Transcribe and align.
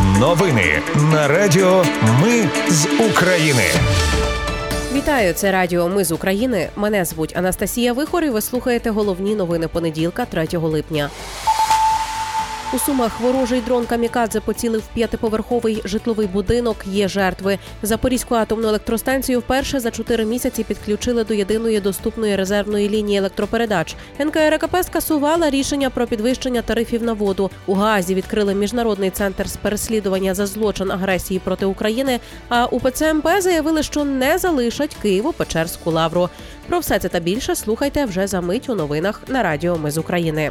Новини 0.00 0.82
на 1.12 1.28
Радіо 1.28 1.84
Ми 2.22 2.48
з 2.68 2.86
України. 3.10 3.62
Вітаю, 4.92 5.32
це 5.32 5.52
Радіо 5.52 5.88
Ми 5.88 6.04
з 6.04 6.12
України. 6.12 6.68
Мене 6.76 7.04
звуть 7.04 7.36
Анастасія 7.36 7.92
Вихор 7.92 8.24
і 8.24 8.30
Ви 8.30 8.40
слухаєте 8.40 8.90
головні 8.90 9.34
новини 9.34 9.68
понеділка, 9.68 10.24
3 10.24 10.48
липня. 10.52 11.10
У 12.74 12.78
сумах 12.78 13.20
ворожий 13.20 13.60
дрон 13.60 13.86
Камікадзе 13.86 14.40
поцілив 14.40 14.82
п'ятиповерховий 14.94 15.82
житловий 15.84 16.26
будинок. 16.26 16.76
Є 16.86 17.08
жертви. 17.08 17.58
Запорізьку 17.82 18.34
атомну 18.34 18.68
електростанцію 18.68 19.40
вперше 19.40 19.80
за 19.80 19.90
чотири 19.90 20.24
місяці 20.24 20.64
підключили 20.64 21.24
до 21.24 21.34
єдиної 21.34 21.80
доступної 21.80 22.36
резервної 22.36 22.88
лінії 22.88 23.18
електропередач. 23.18 23.96
НКРКП 24.18 24.76
скасувала 24.82 25.50
рішення 25.50 25.90
про 25.90 26.06
підвищення 26.06 26.62
тарифів 26.62 27.02
на 27.02 27.12
воду. 27.12 27.50
У 27.66 27.74
Гаазі 27.74 28.14
відкрили 28.14 28.54
міжнародний 28.54 29.10
центр 29.10 29.48
з 29.48 29.56
переслідування 29.56 30.34
за 30.34 30.46
злочин 30.46 30.90
агресії 30.90 31.40
проти 31.44 31.66
України. 31.66 32.20
А 32.48 32.66
у 32.66 32.80
ПЦМП 32.80 33.28
заявили, 33.38 33.82
що 33.82 34.04
не 34.04 34.38
залишать 34.38 34.96
Києво-Печерську 35.04 35.90
лавру. 35.90 36.28
Про 36.68 36.78
все 36.78 36.98
це 36.98 37.08
та 37.08 37.20
більше 37.20 37.56
слухайте 37.56 38.04
вже 38.04 38.26
за 38.26 38.40
мить 38.40 38.68
у 38.68 38.74
новинах 38.74 39.20
на 39.28 39.42
Радіо 39.42 39.78
Ми 39.78 39.90
з 39.90 39.98
України. 39.98 40.50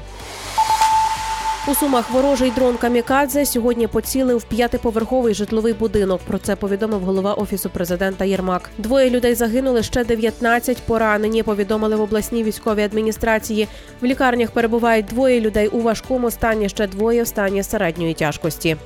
У 1.68 1.76
сумах 1.76 2.10
ворожий 2.12 2.52
дрон 2.52 2.78
Камікадзе 2.78 3.46
сьогодні 3.46 3.88
поцілив 3.88 4.44
п'ятиповерховий 4.44 5.34
житловий 5.34 5.74
будинок. 5.74 6.22
Про 6.28 6.38
це 6.38 6.56
повідомив 6.56 7.02
голова 7.02 7.34
офісу 7.34 7.70
президента 7.70 8.26
Єрмак. 8.26 8.70
Двоє 8.78 9.10
людей 9.10 9.36
загинули 9.36 9.84
ще 9.84 10.04
19 10.04 10.78
поранені. 10.78 11.44
Повідомили 11.44 11.96
в 11.96 12.02
обласній 12.02 12.44
військовій 12.44 12.84
адміністрації. 12.84 13.68
В 14.02 14.06
лікарнях 14.06 14.52
перебувають 14.52 15.06
двоє 15.06 15.40
людей 15.40 15.68
у 15.68 15.82
важкому 15.82 16.32
стані. 16.32 16.70
Ще 16.70 16.88
двоє 16.88 17.24
в 17.24 17.28
стані 17.28 17.64
середньої 17.64 18.14
тяжкості. 18.14 18.78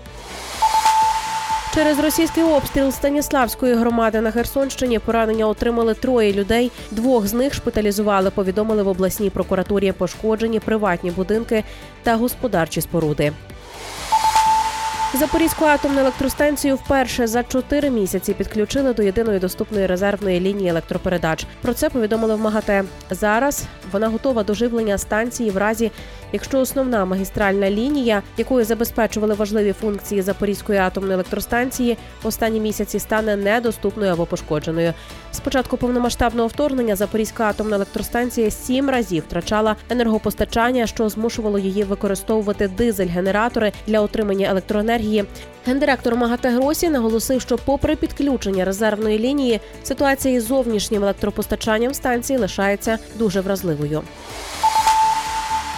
Через 1.75 1.99
російський 1.99 2.43
обстріл 2.43 2.91
Станіславської 2.91 3.75
громади 3.75 4.21
на 4.21 4.31
Херсонщині 4.31 4.99
поранення 4.99 5.47
отримали 5.47 5.93
троє 5.93 6.33
людей. 6.33 6.71
Двох 6.91 7.27
з 7.27 7.33
них 7.33 7.53
шпиталізували. 7.53 8.29
Повідомили 8.29 8.83
в 8.83 8.87
обласній 8.87 9.29
прокуратурі 9.29 9.91
пошкоджені 9.91 10.59
приватні 10.59 11.11
будинки 11.11 11.63
та 12.03 12.15
господарчі 12.15 12.81
споруди. 12.81 13.31
Запорізьку 15.15 15.65
атомну 15.65 15.99
електростанцію 15.99 16.75
вперше 16.75 17.27
за 17.27 17.43
чотири 17.43 17.89
місяці 17.89 18.33
підключили 18.33 18.93
до 18.93 19.03
єдиної 19.03 19.39
доступної 19.39 19.85
резервної 19.87 20.39
лінії 20.39 20.69
електропередач. 20.69 21.45
Про 21.61 21.73
це 21.73 21.89
повідомили 21.89 22.35
в 22.35 22.39
МАГАТЕ. 22.39 22.83
Зараз 23.09 23.63
вона 23.91 24.07
готова 24.07 24.43
до 24.43 24.53
живлення 24.53 24.97
станції 24.97 25.49
в 25.49 25.57
разі, 25.57 25.91
якщо 26.33 26.59
основна 26.59 27.05
магістральна 27.05 27.69
лінія, 27.69 28.23
якою 28.37 28.65
забезпечували 28.65 29.33
важливі 29.33 29.73
функції 29.73 30.21
Запорізької 30.21 30.79
атомної 30.79 31.13
електростанції, 31.13 31.97
останні 32.23 32.59
місяці 32.59 32.99
стане 32.99 33.35
недоступною 33.35 34.13
або 34.13 34.25
пошкодженою. 34.25 34.93
З 35.31 35.39
початку 35.39 35.77
повномасштабного 35.77 36.47
вторгнення 36.47 36.95
Запорізька 36.95 37.43
атомна 37.43 37.75
електростанція 37.75 38.51
сім 38.51 38.89
разів 38.89 39.23
втрачала 39.27 39.75
енергопостачання, 39.89 40.87
що 40.87 41.09
змушувало 41.09 41.59
її 41.59 41.83
використовувати 41.83 42.67
дизель-генератори 42.67 43.71
для 43.87 43.99
отримання 44.01 44.49
електроенергії. 44.49 45.04
Гендиректор 45.67 46.15
МАГАТЕ 46.15 46.49
Гросі 46.49 46.89
наголосив, 46.89 47.41
що, 47.41 47.57
попри 47.57 47.95
підключення 47.95 48.65
резервної 48.65 49.19
лінії, 49.19 49.59
ситуація 49.83 50.35
із 50.35 50.47
зовнішнім 50.47 51.03
електропостачанням 51.03 51.93
станції 51.93 52.39
лишається 52.39 52.97
дуже 53.15 53.41
вразливою. 53.41 54.01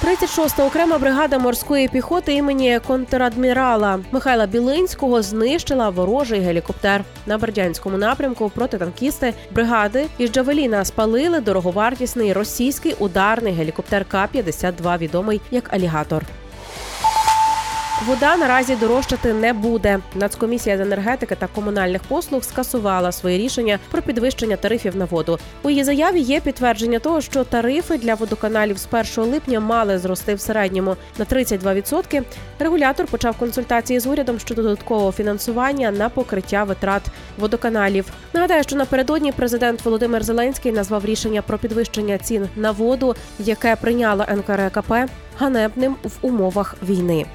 36-та 0.03 0.66
окрема 0.66 0.97
бригада 0.97 1.38
морської 1.38 1.88
піхоти 1.88 2.34
імені 2.34 2.80
контрадмірала 2.88 4.00
Михайла 4.11 4.45
Білинського 4.45 5.22
знищила 5.22 5.89
ворожий 5.89 6.39
гелікоптер 6.39 7.03
на 7.25 7.38
Бердянському 7.38 7.97
напрямку. 7.97 8.50
Протитанкісти 8.50 9.34
бригади 9.52 10.06
із 10.17 10.31
Джавеліна 10.31 10.86
спалили 10.86 11.39
дороговартісний 11.39 12.34
російський 12.34 12.96
ударний 13.00 13.53
гелікоптер 13.53 14.06
К-52, 14.06 14.97
відомий 14.97 15.41
як 15.52 15.73
алігатор. 15.73 16.23
Вода 18.06 18.38
наразі 18.38 18.75
дорожчати 18.75 19.34
не 19.34 19.53
буде. 19.53 20.00
Нацкомісія 20.16 20.78
з 20.78 20.80
енергетики 20.80 21.35
та 21.35 21.47
комунальних 21.47 22.02
послуг 22.03 22.44
скасувала 22.44 23.12
своє 23.12 23.38
рішення 23.38 23.80
про 23.91 24.02
підвищення 24.02 24.56
тарифів 24.56 24.96
на 24.96 25.06
воду. 25.06 25.40
У 25.63 25.69
її 25.69 25.84
заяві 25.84 26.19
є 26.19 26.40
підтвердження 26.40 27.00
того, 27.00 27.22
що 27.22 27.44
тарифи 27.44 27.97
для 27.97 28.16
водоканалів 28.16 28.78
з 28.78 28.88
1 29.18 29.31
липня 29.31 29.59
мали 29.59 29.97
зрости 30.00 30.35
в 30.35 30.41
середньому 30.41 30.96
на 31.18 31.25
32%. 31.25 32.24
Регулятор 32.59 33.06
почав 33.06 33.38
консультації 33.38 34.00
з 34.00 34.08
урядом 34.08 34.40
щодо 34.40 34.62
додаткового 34.62 35.12
фінансування 35.12 35.91
на 35.91 36.09
покриття 36.09 36.64
витрат 36.64 37.03
водоканалів. 37.38 38.06
Нагадаю, 38.34 38.64
що 38.64 38.75
напередодні 38.75 39.31
президент 39.31 39.85
Володимир 39.85 40.24
Зеленський 40.24 40.72
назвав 40.72 41.06
рішення 41.06 41.41
про 41.41 41.58
підвищення 41.58 42.18
цін 42.18 42.50
на 42.56 42.72
воду, 42.72 43.16
яке 43.40 43.75
прийняла 43.75 44.28
НКРКП, 44.35 44.94
ганебним 45.38 45.96
в 46.03 46.12
умовах 46.22 46.75
війни. 46.84 47.25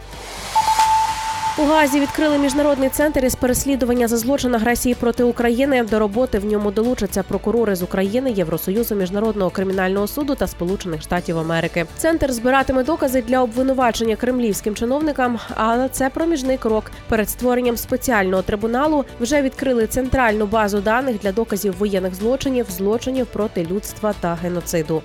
У 1.58 1.64
Газі 1.64 2.00
відкрили 2.00 2.38
міжнародний 2.38 2.88
центр 2.88 3.24
із 3.24 3.34
переслідування 3.34 4.08
за 4.08 4.16
злочин 4.16 4.54
агресії 4.54 4.94
проти 4.94 5.22
України. 5.22 5.82
До 5.82 5.98
роботи 5.98 6.38
в 6.38 6.44
ньому 6.44 6.70
долучаться 6.70 7.22
прокурори 7.22 7.76
з 7.76 7.82
України, 7.82 8.30
Євросоюзу, 8.30 8.94
міжнародного 8.94 9.50
кримінального 9.50 10.06
суду 10.06 10.34
та 10.34 10.46
Сполучених 10.46 11.02
Штатів 11.02 11.38
Америки. 11.38 11.86
Центр 11.96 12.32
збиратиме 12.32 12.84
докази 12.84 13.22
для 13.22 13.42
обвинувачення 13.42 14.16
кремлівським 14.16 14.74
чиновникам, 14.74 15.38
але 15.54 15.88
це 15.88 16.10
проміжний 16.10 16.58
крок. 16.58 16.90
Перед 17.08 17.30
створенням 17.30 17.76
спеціального 17.76 18.42
трибуналу 18.42 19.04
вже 19.20 19.42
відкрили 19.42 19.86
центральну 19.86 20.46
базу 20.46 20.80
даних 20.80 21.18
для 21.18 21.32
доказів 21.32 21.74
воєнних 21.78 22.14
злочинів, 22.14 22.66
злочинів 22.70 23.26
проти 23.26 23.64
людства 23.64 24.14
та 24.20 24.34
геноциду. 24.34 25.02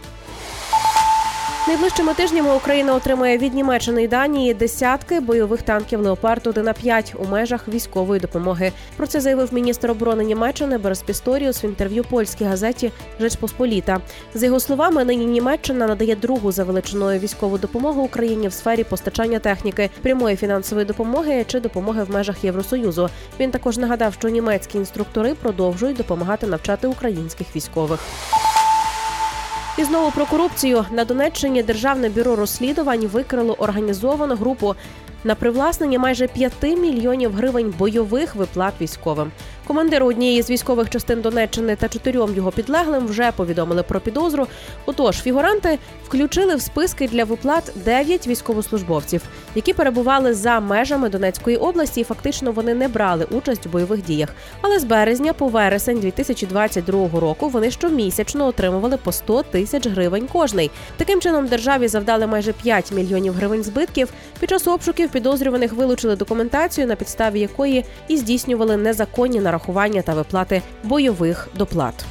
Найближчими 1.67 2.13
тижнями 2.13 2.55
Україна 2.55 2.95
отримає 2.95 3.37
від 3.37 3.53
Німеччини 3.53 4.03
і 4.03 4.07
Данії 4.07 4.53
десятки 4.53 5.19
бойових 5.19 5.61
танків 5.61 6.01
Леопард 6.01 6.47
1 6.47 6.65
на 6.65 6.73
5 6.73 7.15
у 7.19 7.27
межах 7.27 7.67
військової 7.67 8.21
допомоги. 8.21 8.71
Про 8.97 9.07
це 9.07 9.21
заявив 9.21 9.53
міністр 9.53 9.91
оборони 9.91 10.23
Німеччини 10.23 10.77
Берес 10.77 11.01
Пісторіус 11.01 11.63
в 11.63 11.65
інтерв'ю 11.65 12.03
польській 12.03 12.43
газеті 12.43 12.91
Жечпосполіта. 13.19 14.01
За 14.33 14.45
його 14.45 14.59
словами, 14.59 15.05
нині 15.05 15.25
Німеччина 15.25 15.87
надає 15.87 16.15
другу 16.15 16.51
за 16.51 16.63
величиною 16.63 17.19
військову 17.19 17.57
допомогу 17.57 18.01
Україні 18.01 18.47
в 18.47 18.53
сфері 18.53 18.83
постачання 18.83 19.39
техніки, 19.39 19.89
прямої 20.01 20.35
фінансової 20.35 20.85
допомоги 20.87 21.45
чи 21.47 21.59
допомоги 21.59 22.03
в 22.03 22.11
межах 22.11 22.43
Євросоюзу. 22.43 23.09
Він 23.39 23.51
також 23.51 23.77
нагадав, 23.77 24.13
що 24.13 24.29
німецькі 24.29 24.77
інструктори 24.77 25.33
продовжують 25.33 25.97
допомагати 25.97 26.47
навчати 26.47 26.87
українських 26.87 27.55
військових. 27.55 27.99
І 29.77 29.83
знову 29.83 30.11
про 30.11 30.25
корупцію. 30.25 30.85
На 30.91 31.05
Донеччині 31.05 31.63
Державне 31.63 32.09
бюро 32.09 32.35
розслідувань 32.35 33.07
викрило 33.07 33.53
організовану 33.53 34.35
групу 34.35 34.75
на 35.27 35.35
привласнення 35.35 35.99
майже 35.99 36.27
5 36.27 36.53
мільйонів 36.63 37.33
гривень 37.33 37.73
бойових 37.77 38.35
виплат 38.35 38.73
військовим. 38.81 39.31
Командиру 39.67 40.05
однієї 40.05 40.41
з 40.41 40.49
військових 40.49 40.89
частин 40.89 41.21
Донеччини 41.21 41.75
та 41.75 41.89
чотирьом 41.89 42.35
його 42.35 42.51
підлеглим 42.51 43.07
вже 43.07 43.31
повідомили 43.31 43.83
про 43.83 43.99
підозру. 43.99 44.47
Отож, 44.85 45.21
фігуранти 45.21 45.79
включили 46.05 46.55
в 46.55 46.61
списки 46.61 47.07
для 47.07 47.23
виплат 47.23 47.71
9 47.75 48.27
військовослужбовців, 48.27 49.21
які 49.55 49.73
перебували 49.73 50.33
за 50.33 50.59
межами 50.59 51.09
Донецької 51.09 51.57
області. 51.57 52.01
і 52.01 52.03
Фактично 52.03 52.51
вони 52.51 52.73
не 52.73 52.87
брали 52.87 53.25
участь 53.31 53.65
у 53.65 53.69
бойових 53.69 54.03
діях. 54.03 54.29
Але 54.61 54.79
з 54.79 54.83
березня 54.83 55.33
по 55.33 55.47
вересень 55.47 55.99
2022 55.99 57.19
року 57.19 57.49
вони 57.49 57.71
щомісячно 57.71 58.45
отримували 58.45 58.97
по 58.97 59.11
100 59.11 59.43
тисяч 59.43 59.87
гривень 59.87 60.27
кожний. 60.33 60.71
Таким 60.97 61.21
чином 61.21 61.47
державі 61.47 61.87
завдали 61.87 62.27
майже 62.27 62.53
5 62.53 62.91
мільйонів 62.91 63.33
гривень 63.33 63.63
збитків. 63.63 64.09
Під 64.39 64.49
час 64.49 64.67
обшуків 64.67 65.09
підозрюваних 65.17 65.73
вилучили 65.73 66.15
документацію, 66.15 66.87
на 66.87 66.95
підставі 66.95 67.39
якої 67.39 67.85
і 68.07 68.17
здійснювали 68.17 68.77
незаконні 68.77 69.39
нарахування 69.39 70.01
та 70.01 70.13
виплати 70.13 70.61
бойових 70.83 71.47
доплат. 71.55 72.05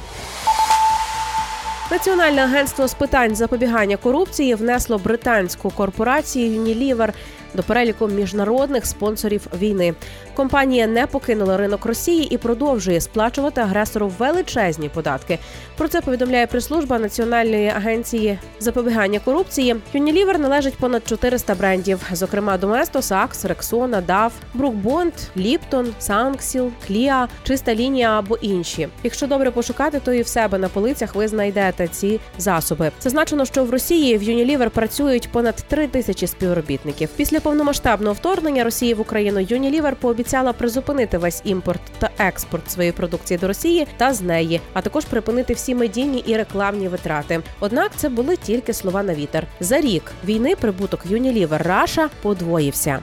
Національне 1.91 2.43
агентство 2.43 2.87
з 2.87 2.93
питань 2.93 3.35
запобігання 3.35 3.97
корупції 3.97 4.55
внесло 4.55 4.97
британську 4.97 5.69
корпорацію 5.69 6.61
Unilever 6.61 7.13
до 7.53 7.63
переліку 7.63 8.07
міжнародних 8.07 8.85
спонсорів 8.85 9.47
війни. 9.59 9.93
Компанія 10.35 10.87
не 10.87 11.07
покинула 11.07 11.57
ринок 11.57 11.85
Росії 11.85 12.27
і 12.33 12.37
продовжує 12.37 13.01
сплачувати 13.01 13.61
агресору 13.61 14.11
величезні 14.19 14.89
податки. 14.89 15.39
Про 15.77 15.87
це 15.87 16.01
повідомляє 16.01 16.47
прес-служба 16.47 16.99
Національної 16.99 17.67
агенції 17.67 18.39
запобігання 18.59 19.19
корупції. 19.19 19.75
Unilever 19.95 20.37
належить 20.37 20.77
понад 20.77 21.07
400 21.07 21.55
брендів, 21.55 22.01
зокрема 22.11 22.57
Доместос, 22.57 23.11
Акс, 23.11 23.45
Рексона, 23.45 24.01
Дав, 24.01 24.33
Брукбонд, 24.53 25.13
Ліптон, 25.37 25.93
Сансілк, 25.99 26.71
Клір, 26.87 27.27
чиста 27.43 27.75
лінія 27.75 28.19
або 28.19 28.37
інші. 28.37 28.87
Якщо 29.03 29.27
добре 29.27 29.51
пошукати, 29.51 29.99
то 29.99 30.13
і 30.13 30.21
в 30.21 30.27
себе 30.27 30.57
на 30.57 30.69
полицях 30.69 31.15
ви 31.15 31.27
знайдете 31.27 31.87
ці 31.87 32.19
засоби. 32.37 32.91
Зазначено, 33.01 33.45
що 33.45 33.63
в 33.63 33.69
Росії 33.69 34.17
в 34.17 34.21
Unilever 34.21 34.69
працюють 34.69 35.29
понад 35.31 35.55
3 35.55 35.87
тисячі 35.87 36.27
співробітників. 36.27 37.09
Після 37.15 37.36
Після 37.37 37.49
повномасштабного 37.49 38.13
вторгнення 38.13 38.63
Росії 38.63 38.93
в 38.93 39.01
Україну 39.01 39.39
Unilever 39.39 39.95
пообіцяла 39.95 40.53
призупинити 40.53 41.17
весь 41.17 41.41
імпорт 41.43 41.81
та 41.99 42.09
експорт 42.17 42.71
своєї 42.71 42.91
продукції 42.91 43.37
до 43.37 43.47
Росії 43.47 43.87
та 43.97 44.13
з 44.13 44.21
неї, 44.21 44.61
а 44.73 44.81
також 44.81 45.05
припинити 45.05 45.53
всі 45.53 45.75
медійні 45.75 46.23
і 46.27 46.37
рекламні 46.37 46.87
витрати. 46.87 47.39
Однак 47.59 47.91
це 47.95 48.09
були 48.09 48.37
тільки 48.37 48.73
слова 48.73 49.03
на 49.03 49.15
вітер. 49.15 49.47
За 49.59 49.81
рік 49.81 50.11
війни 50.25 50.55
прибуток 50.55 50.99
Unilever 51.09 51.63
Russia 51.63 52.09
подвоївся. 52.21 52.99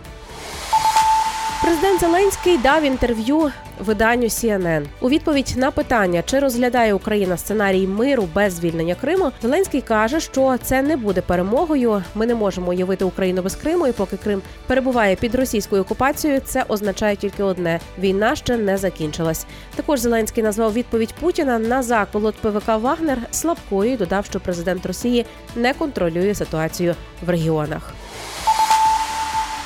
Президент 1.65 2.01
Зеленський 2.01 2.59
дав 2.59 2.83
інтерв'ю 2.83 3.51
виданню 3.81 4.27
CNN. 4.27 4.87
у 5.01 5.09
відповідь 5.09 5.55
на 5.57 5.71
питання, 5.71 6.23
чи 6.23 6.39
розглядає 6.39 6.95
Україна 6.95 7.37
сценарій 7.37 7.87
миру 7.87 8.29
без 8.35 8.53
звільнення 8.53 8.95
Криму. 8.95 9.33
Зеленський 9.43 9.81
каже, 9.81 10.21
що 10.21 10.57
це 10.63 10.83
не 10.83 10.97
буде 10.97 11.21
перемогою. 11.21 12.03
Ми 12.15 12.27
не 12.27 12.35
можемо 12.35 12.69
уявити 12.69 13.05
Україну 13.05 13.43
без 13.43 13.57
Криму. 13.57 13.87
І 13.87 13.93
поки 13.93 14.17
Крим 14.17 14.43
перебуває 14.67 15.17
під 15.17 15.35
російською 15.35 15.83
окупацією, 15.83 16.41
це 16.45 16.65
означає 16.69 17.17
тільки 17.17 17.43
одне: 17.43 17.81
війна 17.99 18.37
ще 18.37 18.57
не 18.57 18.77
закінчилась. 18.77 19.47
Також 19.75 20.01
Зеленський 20.01 20.43
назвав 20.43 20.73
відповідь 20.73 21.15
Путіна 21.21 21.59
на 21.59 21.83
заколот 21.83 22.35
ПВК 22.35 22.69
Вагнер 22.69 23.19
слабкою. 23.31 23.93
і 23.93 23.97
Додав, 23.97 24.25
що 24.25 24.41
президент 24.41 24.87
Росії 24.87 25.27
не 25.57 25.75
контролює 25.75 26.35
ситуацію 26.35 26.95
в 27.27 27.31
регіонах. 27.31 27.93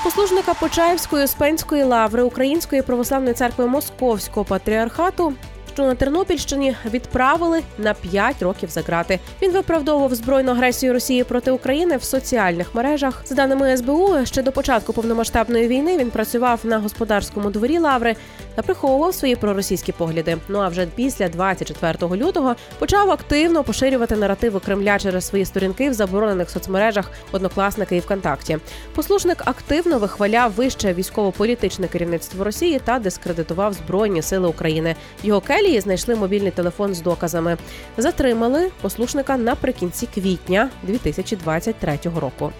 Послужника 0.09 0.55
Почаївської 0.55 1.25
Успенської 1.25 1.83
лаври 1.83 2.23
Української 2.23 2.83
православної 2.83 3.35
церкви 3.35 3.67
Московського 3.67 4.45
патріархату 4.45 5.33
що 5.79 5.87
на 5.87 5.95
Тернопільщині 5.95 6.77
відправили 6.91 7.63
на 7.79 7.95
5 7.95 8.43
років 8.43 8.71
за 8.71 8.81
грати. 8.81 9.19
Він 9.43 9.53
виправдовував 9.53 10.15
збройну 10.15 10.53
агресію 10.53 10.93
Росії 10.93 11.25
проти 11.25 11.51
України 11.51 11.97
в 11.97 12.05
соціальних 12.05 12.75
мережах. 12.75 13.23
За 13.27 13.35
даними 13.35 13.77
СБУ, 13.77 14.17
ще 14.25 14.43
до 14.43 14.53
початку 14.53 14.93
повномасштабної 14.93 15.69
війни 15.69 15.99
він 15.99 16.11
працював 16.11 16.61
на 16.65 16.79
господарському 16.79 17.51
дворі 17.51 17.79
Лаври 17.79 18.17
та 18.55 18.63
приховував 18.63 19.15
свої 19.15 19.37
проросійські 19.37 19.93
погляди. 19.93 20.37
Ну 20.49 20.59
а 20.59 20.69
вже 20.69 20.87
після 20.95 21.29
24 21.29 22.17
лютого 22.17 22.55
почав 22.79 23.11
активно 23.11 23.65
поширювати 23.65 24.17
наративи 24.17 24.61
Кремля 24.61 24.99
через 24.99 25.27
свої 25.27 25.45
сторінки 25.45 25.91
в 25.91 25.93
заборонених 25.93 26.51
соцмережах 26.51 27.11
однокласники 27.33 27.97
і 27.97 28.01
ВКонтакті. 28.01 28.59
Послушник 28.95 29.43
активно 29.45 29.99
вихваляв 29.99 30.53
вище 30.53 30.95
військово-політичне 30.95 31.89
керівництво 31.89 32.45
Росії 32.45 32.81
та 32.85 32.99
дискредитував 32.99 33.73
збройні 33.73 34.23
сили 34.23 34.49
України. 34.49 34.95
Його 35.23 35.41
келі 35.41 35.68
Італії 35.69 35.81
знайшли 35.81 36.17
мобільний 36.17 36.51
телефон 36.51 36.95
з 36.95 37.01
доказами. 37.01 37.57
Затримали 37.97 38.71
послушника 38.81 39.37
наприкінці 39.37 40.09
квітня 40.15 40.71
2023 40.83 41.99
року. 42.17 42.53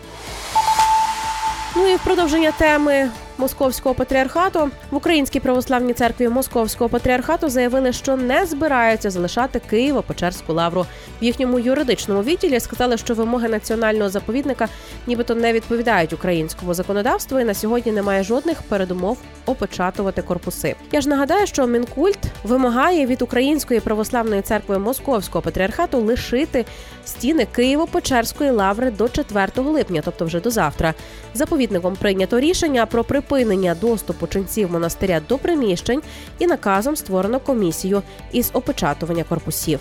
Ну 1.77 1.89
і 1.89 1.97
в 1.97 2.05
продовження 2.05 2.53
теми 2.53 3.11
московського 3.39 3.95
патріархату 3.95 4.71
в 4.91 4.97
Українській 4.97 5.41
православній 5.41 5.93
церкві 5.93 6.29
Московського 6.29 6.91
патріархату 6.91 7.49
заявили, 7.49 7.93
що 7.93 8.17
не 8.17 8.47
збираються 8.47 9.11
залишати 9.11 9.61
Києво-Печерську 9.73 10.53
лавру. 10.53 10.87
В 11.21 11.25
їхньому 11.25 11.59
юридичному 11.59 12.23
відділі 12.23 12.61
сказали, 12.61 12.97
що 12.97 13.15
вимоги 13.15 13.49
національного 13.49 14.11
заповідника 14.11 14.69
нібито 15.07 15.35
не 15.35 15.53
відповідають 15.53 16.13
українському 16.13 16.75
законодавству, 16.75 17.41
і 17.41 17.45
на 17.45 17.55
сьогодні 17.55 17.93
немає 17.93 18.23
жодних 18.23 18.63
передумов 18.63 19.19
опечатувати 19.47 20.23
корпуси. 20.23 20.75
Я 20.93 21.01
ж 21.01 21.09
нагадаю, 21.09 21.47
що 21.47 21.67
мінкульт 21.67 22.19
вимагає 22.45 23.07
від 23.07 23.23
Української 23.23 23.81
православної 23.81 24.43
церкви 24.43 24.79
Московського 24.79 25.43
патріархату 25.43 25.99
лишити 25.99 26.65
стіни 27.05 27.47
Києво-Печерської 27.57 28.53
лаври 28.53 28.91
до 28.91 29.09
4 29.09 29.49
липня, 29.57 30.03
тобто 30.05 30.25
вже 30.25 30.41
до 30.41 30.51
завтра. 30.51 30.95
Заповідником 31.35 31.97
прийнято 31.97 32.41
рішення 32.41 32.87
про 32.87 33.05
припинення 33.29 33.75
доступу 33.75 34.27
ченців 34.27 34.73
монастиря 34.73 35.21
до 35.29 35.39
приміщень 35.39 36.03
і 36.39 36.47
наказом 36.47 36.97
створено 36.97 37.41
комісію 37.41 38.03
із 38.33 38.51
опечатування 38.53 39.25
корпусів. 39.25 39.81